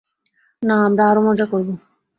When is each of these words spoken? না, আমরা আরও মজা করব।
না, 0.61 0.75
আমরা 0.87 1.03
আরও 1.09 1.21
মজা 1.27 1.45
করব। 1.45 1.69